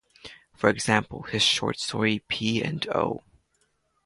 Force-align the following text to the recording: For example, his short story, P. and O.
For 0.55 0.67
example, 0.71 1.21
his 1.29 1.43
short 1.43 1.77
story, 1.79 2.23
P. 2.27 2.59
and 2.63 2.87
O. 2.89 3.21